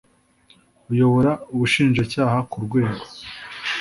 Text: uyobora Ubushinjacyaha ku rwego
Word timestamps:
uyobora 0.91 1.31
Ubushinjacyaha 1.53 2.37
ku 2.49 2.57
rwego 2.65 3.05